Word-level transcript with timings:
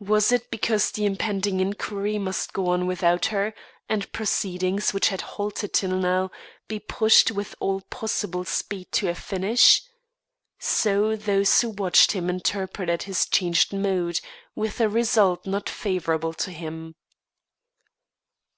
Was 0.00 0.32
it 0.32 0.50
because 0.50 0.90
the 0.92 1.04
impending 1.04 1.60
inquiry 1.60 2.16
must 2.18 2.54
go 2.54 2.68
on 2.68 2.86
without 2.86 3.26
her, 3.26 3.52
and 3.86 4.10
proceedings, 4.12 4.94
which 4.94 5.08
had 5.10 5.20
halted 5.36 5.74
till 5.74 5.90
now, 5.94 6.30
be 6.68 6.80
pushed 6.80 7.30
with 7.32 7.54
all 7.60 7.82
possible 7.82 8.46
speed 8.46 8.90
to 8.92 9.10
a 9.10 9.14
finish? 9.14 9.82
So 10.58 11.16
those 11.16 11.60
who 11.60 11.68
watched 11.68 12.12
him 12.12 12.30
interpreted 12.30 13.02
his 13.02 13.26
changed 13.26 13.74
mood, 13.74 14.20
with 14.54 14.80
a 14.80 14.88
result 14.88 15.44
not 15.46 15.68
favourable 15.68 16.32
to 16.32 16.50
him. 16.50 16.94